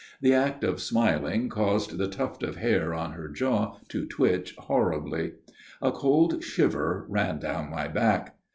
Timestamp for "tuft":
2.07-2.41